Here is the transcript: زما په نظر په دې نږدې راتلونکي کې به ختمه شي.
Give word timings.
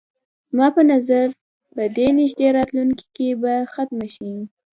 زما 0.51 0.67
په 0.75 0.81
نظر 0.91 1.27
په 1.73 1.83
دې 1.97 2.07
نږدې 2.19 2.47
راتلونکي 2.57 3.05
کې 3.15 3.27
به 3.41 3.53
ختمه 3.73 4.07
شي. 4.15 4.33